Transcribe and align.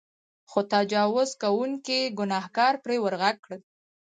خو 0.49 0.59
تجاوز 0.73 1.29
کوونکي 1.43 1.99
ګنهکار 2.17 2.73
پرې 2.83 2.97
ورغږ 3.03 3.35
کړ. 3.45 3.57